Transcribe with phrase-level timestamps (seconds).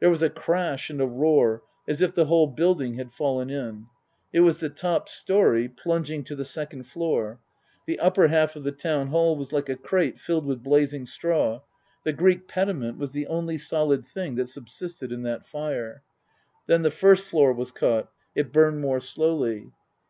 [0.00, 3.86] There was a crash and a roar as if the whole building had fallen^ in.
[4.30, 7.40] It was the top story plunging to the second floor.
[7.86, 11.62] The upper half of the Town Hall was like a crate filled with blazing straw.
[12.04, 16.02] The Greek pediment was the only solid thing that subsisted in that fire.
[16.66, 18.10] Then the first floor was caught.
[18.34, 19.70] It burned more slowly.